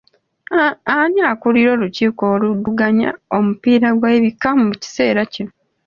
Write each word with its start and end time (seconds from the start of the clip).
Ani 0.97 1.21
akulira 1.31 1.69
olukiiko 1.75 2.23
oluddukanya 2.33 3.09
omipiira 3.37 3.89
gy'ebika 3.99 4.49
mu 4.61 4.69
kiseera 4.81 5.21
kino? 5.33 5.53